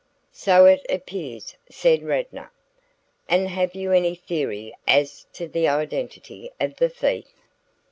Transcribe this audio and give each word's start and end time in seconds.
"So 0.33 0.65
it 0.65 0.83
appears," 0.89 1.57
said 1.69 2.01
Radnor. 2.01 2.51
"And 3.29 3.47
have 3.49 3.75
you 3.75 3.91
any 3.91 4.15
theory 4.15 4.73
as 4.87 5.27
to 5.33 5.47
the 5.47 5.67
identity 5.67 6.49
of 6.59 6.77
the 6.77 6.89
thief?" 6.89 7.27